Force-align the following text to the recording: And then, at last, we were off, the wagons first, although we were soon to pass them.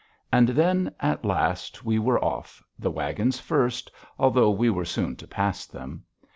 And 0.33 0.47
then, 0.49 0.95
at 0.99 1.23
last, 1.25 1.85
we 1.85 1.99
were 1.99 2.17
off, 2.25 2.63
the 2.79 2.89
wagons 2.89 3.39
first, 3.39 3.91
although 4.17 4.49
we 4.49 4.71
were 4.71 4.83
soon 4.83 5.15
to 5.17 5.27
pass 5.27 5.67
them. 5.67 6.05